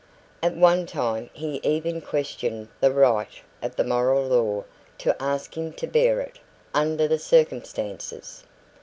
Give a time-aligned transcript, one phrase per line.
[0.41, 4.63] At one time he even questioned the right of the Moral Law
[4.97, 6.39] to ask him to bear it,
[6.73, 8.43] under the circumstances.